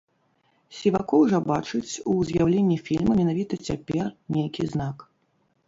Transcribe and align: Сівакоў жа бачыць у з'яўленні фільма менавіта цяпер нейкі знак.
Сівакоў 0.77 1.21
жа 1.33 1.39
бачыць 1.51 1.91
у 2.15 2.17
з'яўленні 2.31 2.79
фільма 2.89 3.11
менавіта 3.21 3.53
цяпер 3.71 4.03
нейкі 4.35 4.61
знак. 4.77 5.09